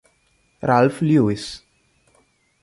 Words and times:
Ralph 0.63 1.03
Lewis 1.05 1.61